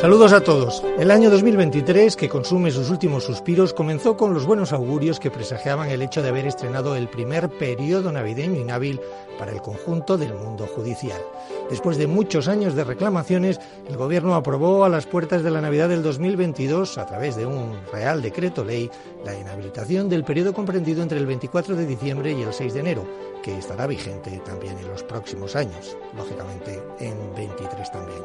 Saludos 0.00 0.32
a 0.32 0.40
todos. 0.40 0.82
El 0.98 1.10
año 1.10 1.28
2023, 1.28 2.16
que 2.16 2.30
consume 2.30 2.70
sus 2.70 2.88
últimos 2.88 3.24
suspiros, 3.24 3.74
comenzó 3.74 4.16
con 4.16 4.32
los 4.32 4.46
buenos 4.46 4.72
augurios 4.72 5.20
que 5.20 5.30
presagiaban 5.30 5.90
el 5.90 6.00
hecho 6.00 6.22
de 6.22 6.30
haber 6.30 6.46
estrenado 6.46 6.96
el 6.96 7.06
primer 7.06 7.50
periodo 7.50 8.10
navideño 8.10 8.58
inhábil 8.58 8.98
para 9.38 9.52
el 9.52 9.60
conjunto 9.60 10.16
del 10.16 10.32
mundo 10.32 10.66
judicial. 10.66 11.20
Después 11.68 11.98
de 11.98 12.06
muchos 12.06 12.48
años 12.48 12.74
de 12.74 12.84
reclamaciones, 12.84 13.60
el 13.88 13.98
Gobierno 13.98 14.34
aprobó 14.34 14.86
a 14.86 14.88
las 14.88 15.04
puertas 15.04 15.42
de 15.42 15.50
la 15.50 15.60
Navidad 15.60 15.90
del 15.90 16.02
2022, 16.02 16.96
a 16.96 17.04
través 17.04 17.36
de 17.36 17.44
un 17.44 17.78
Real 17.92 18.22
Decreto 18.22 18.64
Ley, 18.64 18.90
la 19.22 19.38
inhabilitación 19.38 20.08
del 20.08 20.24
periodo 20.24 20.54
comprendido 20.54 21.02
entre 21.02 21.18
el 21.18 21.26
24 21.26 21.76
de 21.76 21.84
diciembre 21.84 22.32
y 22.32 22.40
el 22.40 22.54
6 22.54 22.72
de 22.72 22.80
enero, 22.80 23.04
que 23.42 23.58
estará 23.58 23.86
vigente 23.86 24.40
también 24.46 24.78
en 24.78 24.88
los 24.88 25.02
próximos 25.02 25.56
años, 25.56 25.96
lógicamente 26.16 26.82
en 27.00 27.34
23 27.34 27.92
también. 27.92 28.22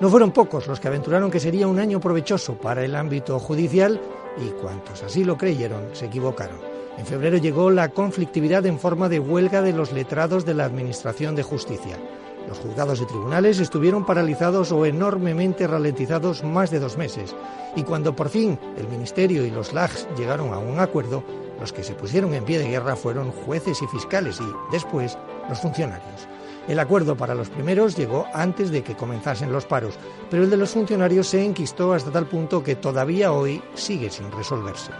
No 0.00 0.08
fueron 0.08 0.32
pocos 0.32 0.66
los 0.66 0.80
que 0.80 0.88
aventuraron 1.02 1.32
que 1.32 1.40
sería 1.40 1.66
un 1.66 1.80
año 1.80 1.98
provechoso 1.98 2.54
para 2.54 2.84
el 2.84 2.94
ámbito 2.94 3.40
judicial 3.40 4.00
y 4.38 4.50
cuantos 4.62 5.02
así 5.02 5.24
lo 5.24 5.36
creyeron 5.36 5.82
se 5.94 6.06
equivocaron. 6.06 6.60
En 6.96 7.04
febrero 7.04 7.38
llegó 7.38 7.72
la 7.72 7.88
conflictividad 7.88 8.64
en 8.66 8.78
forma 8.78 9.08
de 9.08 9.18
huelga 9.18 9.62
de 9.62 9.72
los 9.72 9.90
letrados 9.90 10.44
de 10.44 10.54
la 10.54 10.64
Administración 10.64 11.34
de 11.34 11.42
Justicia. 11.42 11.98
Los 12.46 12.60
juzgados 12.60 13.00
y 13.00 13.06
tribunales 13.06 13.58
estuvieron 13.58 14.06
paralizados 14.06 14.70
o 14.70 14.86
enormemente 14.86 15.66
ralentizados 15.66 16.44
más 16.44 16.70
de 16.70 16.78
dos 16.78 16.96
meses. 16.96 17.34
Y 17.74 17.82
cuando 17.82 18.14
por 18.14 18.28
fin 18.28 18.56
el 18.76 18.86
Ministerio 18.86 19.44
y 19.44 19.50
los 19.50 19.72
LAGs 19.72 20.06
llegaron 20.16 20.54
a 20.54 20.58
un 20.58 20.78
acuerdo, 20.78 21.24
los 21.58 21.72
que 21.72 21.82
se 21.82 21.94
pusieron 21.94 22.32
en 22.32 22.44
pie 22.44 22.60
de 22.60 22.68
guerra 22.68 22.94
fueron 22.94 23.32
jueces 23.32 23.82
y 23.82 23.88
fiscales 23.88 24.38
y, 24.40 24.70
después, 24.70 25.18
los 25.48 25.58
funcionarios. 25.58 26.28
El 26.68 26.78
acuerdo 26.78 27.16
para 27.16 27.34
los 27.34 27.48
primeros 27.50 27.96
llegó 27.96 28.26
antes 28.32 28.70
de 28.70 28.82
que 28.82 28.94
comenzasen 28.94 29.52
los 29.52 29.66
paros, 29.66 29.94
pero 30.30 30.44
el 30.44 30.50
de 30.50 30.56
los 30.56 30.70
funcionarios 30.70 31.26
se 31.26 31.44
enquistó 31.44 31.92
hasta 31.92 32.12
tal 32.12 32.26
punto 32.26 32.62
que 32.62 32.76
todavía 32.76 33.32
hoy 33.32 33.62
sigue 33.74 34.10
sin 34.10 34.30
resolverse. 34.30 34.92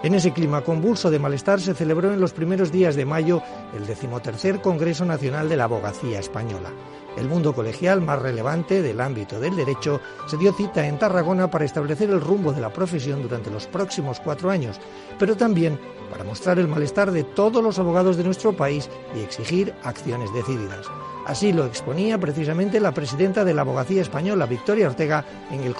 En 0.00 0.14
ese 0.14 0.32
clima 0.32 0.60
convulso 0.60 1.10
de 1.10 1.18
malestar 1.18 1.60
se 1.60 1.74
celebró 1.74 2.12
en 2.12 2.20
los 2.20 2.32
primeros 2.32 2.70
días 2.70 2.94
de 2.94 3.04
mayo 3.04 3.42
el 3.76 3.84
decimotercer 3.84 4.60
Congreso 4.60 5.04
Nacional 5.04 5.48
de 5.48 5.56
la 5.56 5.64
Abogacía 5.64 6.20
Española. 6.20 6.70
El 7.16 7.26
mundo 7.26 7.52
colegial 7.52 8.00
más 8.00 8.22
relevante 8.22 8.80
del 8.80 9.00
ámbito 9.00 9.40
del 9.40 9.56
derecho 9.56 10.00
se 10.28 10.36
dio 10.36 10.52
cita 10.52 10.86
en 10.86 11.00
Tarragona 11.00 11.50
para 11.50 11.64
establecer 11.64 12.10
el 12.10 12.20
rumbo 12.20 12.52
de 12.52 12.60
la 12.60 12.72
profesión 12.72 13.22
durante 13.22 13.50
los 13.50 13.66
próximos 13.66 14.20
cuatro 14.20 14.50
años, 14.50 14.78
pero 15.18 15.36
también 15.36 15.80
para 16.12 16.22
mostrar 16.22 16.60
el 16.60 16.68
malestar 16.68 17.10
de 17.10 17.24
todos 17.24 17.60
los 17.60 17.80
abogados 17.80 18.16
de 18.16 18.22
nuestro 18.22 18.52
país 18.56 18.88
y 19.16 19.20
exigir 19.20 19.74
acciones 19.82 20.32
decididas. 20.32 20.86
Así 21.26 21.52
lo 21.52 21.66
exponía 21.66 22.18
precisamente 22.18 22.78
la 22.78 22.94
presidenta 22.94 23.44
de 23.44 23.52
la 23.52 23.62
Abogacía 23.62 24.02
Española, 24.02 24.46
Victoria 24.46 24.86
Ortega, 24.86 25.24
en 25.50 25.64
el, 25.64 25.74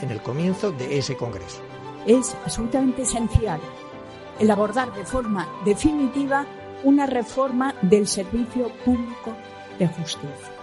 en 0.00 0.10
el 0.10 0.22
comienzo 0.22 0.72
de 0.72 0.98
ese 0.98 1.16
Congreso 1.16 1.62
es 2.06 2.34
absolutamente 2.44 3.02
esencial 3.02 3.60
el 4.38 4.50
abordar 4.50 4.92
de 4.94 5.04
forma 5.04 5.48
definitiva 5.64 6.46
una 6.82 7.06
reforma 7.06 7.74
del 7.82 8.06
servicio 8.06 8.68
público 8.84 9.34
de 9.78 9.86
justicia. 9.86 10.54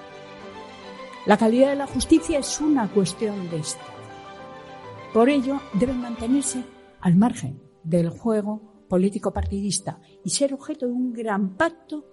La 1.25 1.37
calidad 1.37 1.69
de 1.69 1.75
la 1.75 1.87
justicia 1.87 2.39
es 2.39 2.59
una 2.59 2.89
cuestión 2.89 3.49
de 3.49 3.57
Estado. 3.57 3.91
Por 5.13 5.29
ello, 5.29 5.59
deben 5.73 6.01
mantenerse 6.01 6.63
al 7.01 7.15
margen 7.15 7.61
del 7.83 8.09
juego 8.09 8.85
político 8.89 9.31
partidista 9.31 9.99
y 10.23 10.29
ser 10.29 10.53
objeto 10.53 10.87
de 10.87 10.93
un 10.93 11.13
gran 11.13 11.55
pacto 11.55 12.05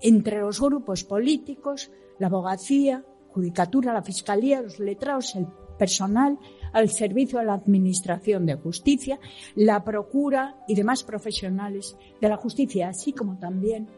entre 0.00 0.40
los 0.40 0.60
grupos 0.60 1.04
políticos, 1.04 1.90
la 2.18 2.28
abogacía, 2.28 3.04
judicatura, 3.32 3.92
la 3.92 4.02
fiscalía, 4.02 4.62
los 4.62 4.78
letrados, 4.78 5.34
el 5.36 5.46
personal 5.78 6.38
al 6.72 6.88
servicio 6.88 7.38
de 7.38 7.46
la 7.46 7.54
Administración 7.54 8.46
de 8.46 8.54
Justicia, 8.54 9.18
la 9.54 9.82
Procura 9.82 10.56
y 10.68 10.74
demás 10.74 11.02
profesionales 11.02 11.96
de 12.20 12.28
la 12.28 12.36
justicia, 12.36 12.88
así 12.88 13.12
como 13.12 13.38
también 13.38 13.88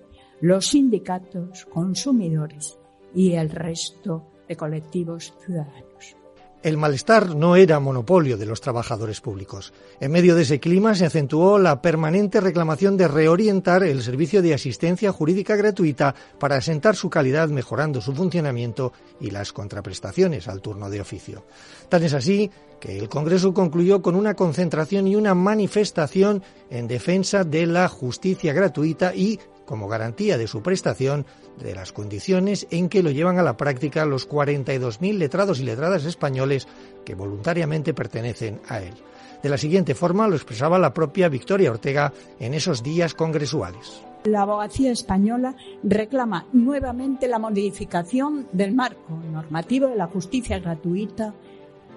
los 0.40 0.68
sindicatos, 0.68 1.66
consumidores 1.66 2.78
y 3.14 3.32
el 3.32 3.50
resto 3.50 4.28
de 4.48 4.56
colectivos 4.56 5.34
ciudadanos. 5.44 6.21
El 6.62 6.76
malestar 6.76 7.34
no 7.34 7.56
era 7.56 7.80
monopolio 7.80 8.36
de 8.36 8.46
los 8.46 8.60
trabajadores 8.60 9.20
públicos. 9.20 9.72
En 9.98 10.12
medio 10.12 10.36
de 10.36 10.42
ese 10.42 10.60
clima 10.60 10.94
se 10.94 11.04
acentuó 11.04 11.58
la 11.58 11.82
permanente 11.82 12.40
reclamación 12.40 12.96
de 12.96 13.08
reorientar 13.08 13.82
el 13.82 14.00
servicio 14.00 14.42
de 14.42 14.54
asistencia 14.54 15.10
jurídica 15.10 15.56
gratuita 15.56 16.14
para 16.38 16.56
asentar 16.56 16.94
su 16.94 17.10
calidad 17.10 17.48
mejorando 17.48 18.00
su 18.00 18.14
funcionamiento 18.14 18.92
y 19.20 19.30
las 19.30 19.52
contraprestaciones 19.52 20.46
al 20.46 20.60
turno 20.60 20.88
de 20.88 21.00
oficio. 21.00 21.44
Tan 21.88 22.04
es 22.04 22.14
así 22.14 22.48
que 22.78 22.96
el 22.96 23.08
Congreso 23.08 23.52
concluyó 23.52 24.00
con 24.00 24.14
una 24.14 24.34
concentración 24.34 25.08
y 25.08 25.16
una 25.16 25.34
manifestación 25.34 26.44
en 26.70 26.86
defensa 26.86 27.42
de 27.42 27.66
la 27.66 27.88
justicia 27.88 28.52
gratuita 28.52 29.14
y 29.14 29.40
como 29.64 29.88
garantía 29.88 30.38
de 30.38 30.46
su 30.46 30.62
prestación 30.62 31.26
de 31.58 31.74
las 31.74 31.92
condiciones 31.92 32.66
en 32.70 32.88
que 32.88 33.02
lo 33.02 33.10
llevan 33.10 33.38
a 33.38 33.42
la 33.42 33.56
práctica 33.56 34.04
los 34.04 34.28
42.000 34.28 35.18
letrados 35.18 35.60
y 35.60 35.64
letradas 35.64 36.04
españoles 36.04 36.66
que 37.04 37.14
voluntariamente 37.14 37.94
pertenecen 37.94 38.60
a 38.68 38.80
él. 38.80 38.94
De 39.42 39.48
la 39.48 39.58
siguiente 39.58 39.94
forma 39.94 40.28
lo 40.28 40.36
expresaba 40.36 40.78
la 40.78 40.94
propia 40.94 41.28
Victoria 41.28 41.70
Ortega 41.70 42.12
en 42.38 42.54
esos 42.54 42.82
días 42.82 43.14
congresuales. 43.14 44.02
La 44.24 44.42
abogacía 44.42 44.92
española 44.92 45.56
reclama 45.82 46.46
nuevamente 46.52 47.26
la 47.26 47.40
modificación 47.40 48.46
del 48.52 48.72
marco 48.72 49.18
normativo 49.32 49.88
de 49.88 49.96
la 49.96 50.06
justicia 50.06 50.60
gratuita 50.60 51.34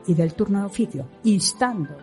y 0.07 0.15
del 0.15 0.33
turno 0.33 0.61
de 0.61 0.65
oficio, 0.65 1.07
instando 1.23 1.97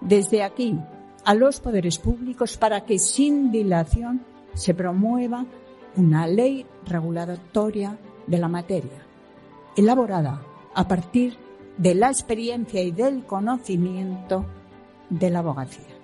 desde 0.00 0.42
aquí 0.42 0.76
a 1.24 1.34
los 1.34 1.60
poderes 1.60 1.98
públicos 1.98 2.56
para 2.56 2.84
que 2.84 2.98
sin 2.98 3.52
dilación 3.52 4.24
se 4.60 4.74
promueva 4.74 5.46
una 5.96 6.26
ley 6.26 6.66
regulatoria 6.84 7.96
de 8.26 8.36
la 8.36 8.46
materia, 8.46 9.06
elaborada 9.74 10.42
a 10.74 10.86
partir 10.86 11.38
de 11.78 11.94
la 11.94 12.08
experiencia 12.08 12.82
y 12.82 12.90
del 12.90 13.24
conocimiento 13.24 14.44
de 15.08 15.30
la 15.30 15.38
abogacía. 15.38 15.94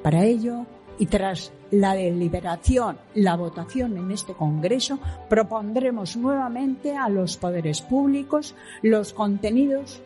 Para 0.00 0.22
ello, 0.22 0.64
y 0.96 1.06
tras 1.06 1.52
la 1.72 1.94
deliberación, 1.94 2.98
la 3.14 3.34
votación 3.34 3.96
en 3.96 4.12
este 4.12 4.34
Congreso, 4.34 5.00
propondremos 5.28 6.16
nuevamente 6.16 6.96
a 6.96 7.08
los 7.08 7.36
poderes 7.36 7.82
públicos 7.82 8.54
los 8.82 9.12
contenidos 9.12 10.00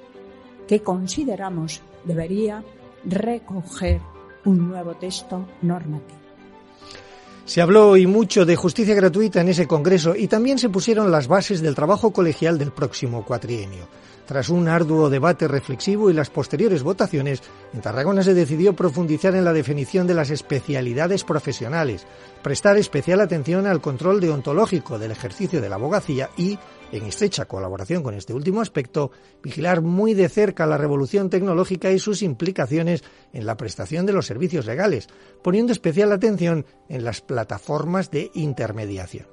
que 0.66 0.80
consideramos 0.80 1.82
debería 2.04 2.64
recoger 3.04 4.00
un 4.46 4.66
nuevo 4.66 4.94
texto 4.94 5.44
normativo. 5.60 6.19
Se 7.50 7.60
habló 7.60 7.96
y 7.96 8.06
mucho 8.06 8.46
de 8.46 8.54
justicia 8.54 8.94
gratuita 8.94 9.40
en 9.40 9.48
ese 9.48 9.66
Congreso 9.66 10.14
y 10.14 10.28
también 10.28 10.56
se 10.56 10.68
pusieron 10.68 11.10
las 11.10 11.26
bases 11.26 11.60
del 11.60 11.74
trabajo 11.74 12.12
colegial 12.12 12.58
del 12.58 12.70
próximo 12.70 13.24
cuatrienio. 13.24 13.88
Tras 14.30 14.48
un 14.48 14.68
arduo 14.68 15.10
debate 15.10 15.48
reflexivo 15.48 16.08
y 16.08 16.12
las 16.12 16.30
posteriores 16.30 16.84
votaciones, 16.84 17.42
en 17.74 17.80
Tarragona 17.80 18.22
se 18.22 18.32
decidió 18.32 18.76
profundizar 18.76 19.34
en 19.34 19.44
la 19.44 19.52
definición 19.52 20.06
de 20.06 20.14
las 20.14 20.30
especialidades 20.30 21.24
profesionales, 21.24 22.06
prestar 22.40 22.76
especial 22.76 23.20
atención 23.22 23.66
al 23.66 23.80
control 23.80 24.20
deontológico 24.20 25.00
del 25.00 25.10
ejercicio 25.10 25.60
de 25.60 25.68
la 25.68 25.74
abogacía 25.74 26.30
y, 26.36 26.60
en 26.92 27.06
estrecha 27.06 27.46
colaboración 27.46 28.04
con 28.04 28.14
este 28.14 28.32
último 28.32 28.60
aspecto, 28.60 29.10
vigilar 29.42 29.80
muy 29.80 30.14
de 30.14 30.28
cerca 30.28 30.64
la 30.64 30.78
revolución 30.78 31.28
tecnológica 31.28 31.90
y 31.90 31.98
sus 31.98 32.22
implicaciones 32.22 33.02
en 33.32 33.46
la 33.46 33.56
prestación 33.56 34.06
de 34.06 34.12
los 34.12 34.26
servicios 34.26 34.64
legales, 34.64 35.08
poniendo 35.42 35.72
especial 35.72 36.12
atención 36.12 36.66
en 36.88 37.02
las 37.02 37.20
plataformas 37.20 38.12
de 38.12 38.30
intermediación. 38.34 39.26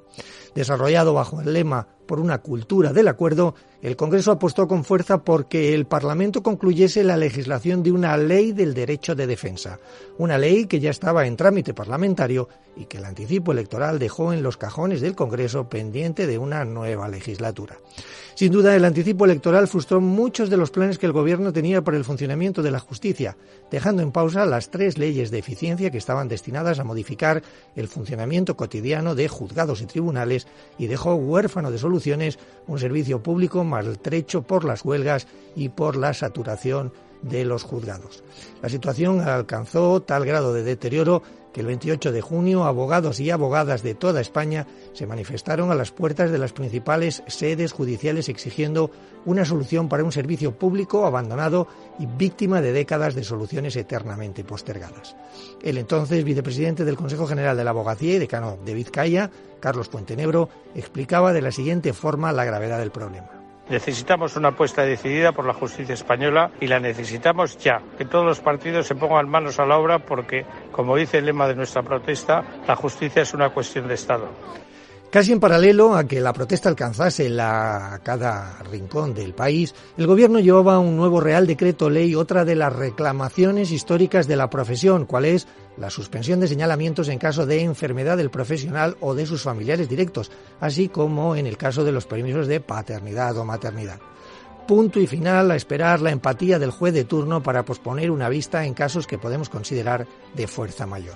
Desarrollado 0.56 1.14
bajo 1.14 1.42
el 1.42 1.54
lema 1.54 1.88
por 2.08 2.20
una 2.20 2.40
cultura 2.40 2.94
del 2.94 3.10
acuerdo, 3.10 3.54
el 3.82 3.96
Congreso 3.96 4.32
apostó 4.32 4.68
con 4.68 4.84
fuerza 4.84 5.24
por 5.24 5.48
que 5.48 5.76
el 5.76 5.86
Parlamento 5.86 6.42
concluyese 6.42 7.04
la 7.04 7.18
legislación 7.18 7.84
de 7.84 7.92
una 7.92 8.18
ley 8.18 8.54
del 8.54 8.74
derecho 8.74 9.14
de 9.14 9.28
defensa, 9.28 9.78
una 10.18 10.38
ley 10.38 10.66
que 10.66 10.80
ya 10.80 10.90
estaba 10.90 11.28
en 11.28 11.36
trámite 11.36 11.76
parlamentario 11.76 12.50
y 12.76 12.86
que 12.86 12.98
el 12.98 13.06
anticipo 13.06 13.52
electoral 13.52 14.00
dejó 14.00 14.34
en 14.34 14.42
los 14.42 14.58
cajones 14.58 15.02
del 15.02 15.16
Congreso 15.16 15.70
pendiente 15.70 16.26
de 16.26 16.38
una 16.38 16.66
nueva 16.66 17.08
legislatura. 17.08 17.78
Sin 18.36 18.52
duda, 18.52 18.76
el 18.76 18.86
anticipo 18.86 19.26
electoral 19.26 19.68
frustró 19.68 20.00
muchos 20.00 20.50
de 20.50 20.58
los 20.58 20.70
planes 20.70 20.98
que 20.98 21.08
el 21.08 21.12
Gobierno 21.12 21.54
tenía 21.54 21.84
para 21.84 21.98
el 21.98 22.04
funcionamiento 22.04 22.62
de 22.62 22.72
la 22.72 22.80
justicia, 22.80 23.36
dejando 23.72 24.04
en 24.04 24.12
pausa 24.12 24.46
las 24.46 24.70
tres 24.70 24.98
leyes 24.98 25.32
de 25.32 25.40
eficiencia 25.40 25.90
que 25.90 25.98
estaban 25.98 26.28
destinadas 26.28 26.80
a 26.80 26.84
modificar 26.84 27.42
el 27.76 27.88
funcionamiento 27.88 28.56
cotidiano 28.56 29.16
de 29.16 29.28
juzgados 29.28 29.82
y 29.82 29.88
tribunales 29.88 30.07
y 30.78 30.88
dejó 30.88 31.16
huérfano 31.16 31.72
de 31.72 31.78
soluciones 31.78 32.40
un 32.68 32.80
servicio 32.80 33.22
público 33.22 33.64
maltrecho 33.64 34.42
por 34.42 34.64
las 34.66 34.84
huelgas 34.86 35.28
y 35.56 35.70
por 35.70 35.96
la 35.96 36.14
saturación 36.14 36.92
de 37.22 37.46
los 37.46 37.64
juzgados. 37.64 38.24
La 38.62 38.70
situación 38.70 39.22
alcanzó 39.22 40.02
tal 40.02 40.26
grado 40.26 40.54
de 40.54 40.64
deterioro 40.64 41.22
que 41.58 41.62
el 41.62 41.68
28 41.68 42.12
de 42.12 42.22
junio 42.22 42.66
abogados 42.66 43.20
y 43.20 43.32
abogadas 43.32 43.82
de 43.82 43.96
toda 43.96 44.22
España 44.22 44.68
se 44.94 45.08
manifestaron 45.08 45.72
a 45.72 45.76
las 45.76 45.92
puertas 45.92 46.30
de 46.30 46.38
las 46.38 46.54
principales 46.54 47.24
sedes 47.26 47.72
judiciales 47.72 48.30
exigiendo 48.30 48.92
una 49.26 49.44
solución 49.44 49.90
para 49.90 50.04
un 50.04 50.12
servicio 50.12 50.52
público 50.52 51.08
abandonado 51.08 51.68
y 51.98 52.06
víctima 52.06 52.62
de 52.62 52.74
décadas 52.74 53.16
de 53.16 53.24
soluciones 53.24 53.76
eternamente 53.76 54.44
postergadas. 54.44 55.16
El 55.64 55.80
entonces 55.80 56.24
vicepresidente 56.24 56.86
del 56.86 56.96
Consejo 56.96 57.26
General 57.26 57.58
de 57.58 57.64
la 57.64 57.72
Abogacía 57.72 58.14
y 58.14 58.20
decano 58.20 58.60
de 58.64 58.74
Vizcaya, 58.76 59.32
Carlos 59.60 59.90
Puentenebro, 59.90 60.50
explicaba 60.76 61.34
de 61.34 61.42
la 61.42 61.52
siguiente 61.52 61.92
forma 61.94 62.32
la 62.32 62.46
gravedad 62.46 62.78
del 62.78 62.92
problema. 62.92 63.37
Necesitamos 63.70 64.36
una 64.38 64.50
apuesta 64.50 64.84
decidida 64.84 65.34
por 65.34 65.46
la 65.46 65.54
justicia 65.54 65.94
española 65.94 66.52
y 66.62 66.68
la 66.68 66.80
necesitamos 66.80 67.58
ya. 67.58 67.82
Que 67.98 68.06
todos 68.06 68.26
los 68.26 68.40
partidos 68.40 68.88
se 68.88 68.96
pongan 68.96 69.28
manos 69.28 69.60
a 69.60 69.66
la 69.66 69.78
obra 69.78 70.00
porque, 70.00 70.46
como 70.72 70.96
dice 70.96 71.18
el 71.18 71.26
lema 71.26 71.48
de 71.48 71.56
nuestra 71.56 71.84
protesta, 71.84 72.44
la 72.66 72.76
justicia 72.76 73.24
es 73.24 73.34
una 73.34 73.50
cuestión 73.50 73.88
de 73.88 73.96
Estado. 73.96 74.30
Casi 75.10 75.32
en 75.32 75.40
paralelo 75.40 75.96
a 75.96 76.04
que 76.04 76.20
la 76.20 76.34
protesta 76.34 76.68
alcanzase 76.68 77.30
la, 77.30 78.02
cada 78.04 78.62
rincón 78.64 79.14
del 79.14 79.34
país, 79.34 79.74
el 79.98 80.06
gobierno 80.06 80.40
llevaba 80.40 80.80
un 80.80 80.98
nuevo 80.98 81.22
Real 81.22 81.48
Decreto 81.48 81.90
Ley, 81.90 82.14
otra 82.14 82.44
de 82.44 82.56
las 82.56 82.76
reclamaciones 82.76 83.72
históricas 83.72 84.28
de 84.28 84.36
la 84.36 84.50
profesión, 84.50 85.06
cual 85.06 85.24
es 85.24 85.48
la 85.78 85.90
suspensión 85.90 86.42
de 86.42 86.50
señalamientos 86.50 87.08
en 87.08 87.20
caso 87.20 87.46
de 87.46 87.62
enfermedad 87.62 88.18
del 88.18 88.30
profesional 88.30 88.98
o 89.00 89.16
de 89.16 89.26
sus 89.26 89.44
familiares 89.44 89.88
directos, 89.88 90.30
así 90.60 90.90
como 90.90 91.38
en 91.38 91.48
el 91.48 91.56
caso 91.56 91.86
de 91.86 91.94
los 91.94 92.06
permisos 92.06 92.46
de 92.48 92.60
paternidad 92.60 93.38
o 93.38 93.46
maternidad. 93.46 94.00
Punto 94.68 95.00
y 95.00 95.08
final 95.08 95.50
a 95.50 95.56
esperar 95.56 96.02
la 96.02 96.12
empatía 96.12 96.60
del 96.60 96.72
juez 96.72 96.94
de 96.94 97.06
turno 97.06 97.42
para 97.42 97.64
posponer 97.64 98.12
una 98.12 98.28
vista 98.28 98.66
en 98.66 98.74
casos 98.74 99.08
que 99.08 99.18
podemos 99.18 99.48
considerar 99.48 100.06
de 100.36 100.48
fuerza 100.48 100.86
mayor. 100.86 101.16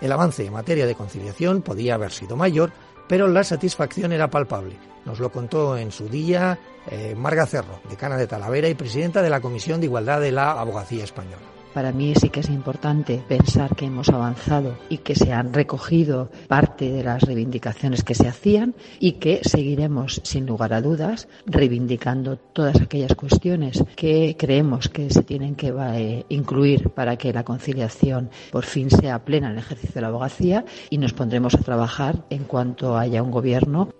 El 0.00 0.12
avance 0.12 0.46
en 0.46 0.54
materia 0.54 0.86
de 0.86 0.94
conciliación 0.94 1.60
podía 1.60 1.96
haber 1.96 2.12
sido 2.12 2.36
mayor, 2.36 2.72
pero 3.08 3.28
la 3.28 3.44
satisfacción 3.44 4.12
era 4.12 4.30
palpable. 4.30 4.76
Nos 5.04 5.20
lo 5.20 5.30
contó 5.30 5.76
en 5.76 5.92
su 5.92 6.08
día 6.08 6.58
eh, 6.90 7.14
Marga 7.16 7.46
Cerro, 7.46 7.80
decana 7.88 8.16
de 8.16 8.26
Talavera 8.26 8.68
y 8.68 8.74
presidenta 8.74 9.22
de 9.22 9.30
la 9.30 9.40
Comisión 9.40 9.80
de 9.80 9.86
Igualdad 9.86 10.20
de 10.20 10.32
la 10.32 10.52
Abogacía 10.52 11.04
Española. 11.04 11.55
Para 11.76 11.92
mí 11.92 12.14
sí 12.14 12.30
que 12.30 12.40
es 12.40 12.48
importante 12.48 13.22
pensar 13.28 13.76
que 13.76 13.84
hemos 13.84 14.08
avanzado 14.08 14.78
y 14.88 14.96
que 14.96 15.14
se 15.14 15.34
han 15.34 15.52
recogido 15.52 16.30
parte 16.48 16.90
de 16.90 17.04
las 17.04 17.22
reivindicaciones 17.22 18.02
que 18.02 18.14
se 18.14 18.26
hacían 18.26 18.74
y 18.98 19.12
que 19.20 19.40
seguiremos, 19.42 20.22
sin 20.24 20.46
lugar 20.46 20.72
a 20.72 20.80
dudas, 20.80 21.28
reivindicando 21.44 22.38
todas 22.38 22.80
aquellas 22.80 23.14
cuestiones 23.14 23.84
que 23.94 24.36
creemos 24.38 24.88
que 24.88 25.10
se 25.10 25.22
tienen 25.22 25.54
que 25.54 25.68
eh, 25.68 26.24
incluir 26.30 26.88
para 26.94 27.18
que 27.18 27.34
la 27.34 27.44
conciliación 27.44 28.30
por 28.50 28.64
fin 28.64 28.88
sea 28.88 29.22
plena 29.26 29.48
en 29.48 29.52
el 29.52 29.58
ejercicio 29.58 29.96
de 29.96 30.00
la 30.00 30.08
abogacía 30.08 30.64
y 30.88 30.96
nos 30.96 31.12
pondremos 31.12 31.56
a 31.56 31.58
trabajar 31.58 32.24
en 32.30 32.44
cuanto 32.44 32.96
haya 32.96 33.22
un 33.22 33.30
gobierno 33.30 33.90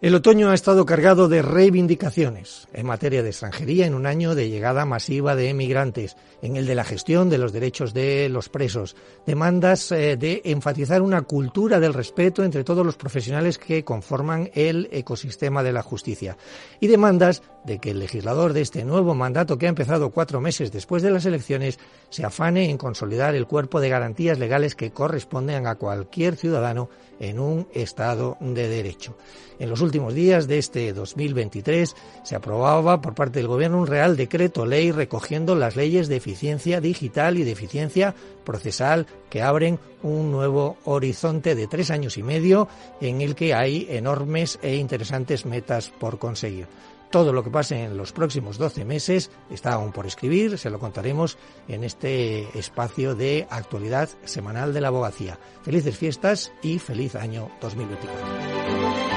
el 0.00 0.14
otoño 0.14 0.50
ha 0.50 0.54
estado 0.54 0.84
cargado 0.84 1.28
de 1.28 1.40
reivindicaciones 1.40 2.68
en 2.72 2.86
materia 2.86 3.22
de 3.22 3.30
extranjería 3.30 3.86
en 3.86 3.94
un 3.94 4.06
año 4.06 4.34
de 4.34 4.50
llegada 4.50 4.84
masiva 4.84 5.36
de 5.36 5.48
emigrantes, 5.48 6.16
en 6.42 6.56
el 6.56 6.66
de 6.66 6.74
la 6.74 6.84
gestión 6.84 7.30
de 7.30 7.38
los 7.38 7.52
derechos 7.52 7.94
de 7.94 8.28
los 8.28 8.48
presos, 8.48 8.96
demandas 9.26 9.90
eh, 9.92 10.16
de 10.16 10.42
enfatizar 10.44 11.00
una 11.00 11.22
cultura 11.22 11.80
del 11.80 11.94
respeto 11.94 12.44
entre 12.44 12.64
todos 12.64 12.84
los 12.84 12.96
profesionales 12.96 13.56
que 13.56 13.84
conforman 13.84 14.50
el 14.54 14.88
ecosistema 14.92 15.62
de 15.62 15.72
la 15.72 15.82
justicia 15.82 16.36
y 16.80 16.88
demandas 16.88 17.42
de 17.64 17.78
que 17.78 17.92
el 17.92 17.98
legislador 17.98 18.52
de 18.52 18.60
este 18.60 18.84
nuevo 18.84 19.14
mandato 19.14 19.56
que 19.56 19.66
ha 19.66 19.70
empezado 19.70 20.10
cuatro 20.10 20.40
meses 20.40 20.70
después 20.70 21.02
de 21.02 21.10
las 21.10 21.24
elecciones 21.24 21.78
se 22.10 22.24
afane 22.24 22.68
en 22.68 22.76
consolidar 22.78 23.34
el 23.34 23.46
cuerpo 23.46 23.80
de 23.80 23.88
garantías 23.88 24.38
legales 24.38 24.74
que 24.74 24.90
corresponden 24.90 25.66
a 25.66 25.76
cualquier 25.76 26.36
ciudadano 26.36 26.90
en 27.20 27.38
un 27.38 27.68
Estado 27.72 28.36
de 28.40 28.68
Derecho. 28.68 29.16
En 29.58 29.70
los 29.70 29.80
últimos 29.84 30.14
días 30.14 30.48
de 30.48 30.58
este 30.58 30.92
2023 30.92 31.94
se 32.22 32.34
aprobaba 32.34 33.00
por 33.00 33.14
parte 33.14 33.38
del 33.38 33.48
Gobierno 33.48 33.78
un 33.78 33.86
Real 33.86 34.16
Decreto 34.16 34.66
Ley 34.66 34.90
recogiendo 34.90 35.54
las 35.54 35.76
leyes 35.76 36.08
de 36.08 36.16
eficiencia 36.16 36.80
digital 36.80 37.38
y 37.38 37.44
de 37.44 37.52
eficiencia 37.52 38.14
procesal 38.44 39.06
que 39.30 39.42
abren 39.42 39.78
un 40.02 40.32
nuevo 40.32 40.76
horizonte 40.84 41.54
de 41.54 41.66
tres 41.66 41.90
años 41.90 42.18
y 42.18 42.22
medio 42.22 42.68
en 43.00 43.20
el 43.20 43.34
que 43.34 43.54
hay 43.54 43.86
enormes 43.90 44.58
e 44.62 44.76
interesantes 44.76 45.46
metas 45.46 45.90
por 45.90 46.18
conseguir. 46.18 46.66
Todo 47.14 47.32
lo 47.32 47.44
que 47.44 47.50
pase 47.50 47.84
en 47.84 47.96
los 47.96 48.10
próximos 48.10 48.58
12 48.58 48.84
meses 48.84 49.30
está 49.48 49.74
aún 49.74 49.92
por 49.92 50.04
escribir, 50.04 50.58
se 50.58 50.68
lo 50.68 50.80
contaremos 50.80 51.38
en 51.68 51.84
este 51.84 52.58
espacio 52.58 53.14
de 53.14 53.46
actualidad 53.50 54.08
semanal 54.24 54.74
de 54.74 54.80
la 54.80 54.88
abogacía. 54.88 55.38
Felices 55.62 55.96
fiestas 55.96 56.52
y 56.60 56.80
feliz 56.80 57.14
año 57.14 57.50
2024. 57.60 59.13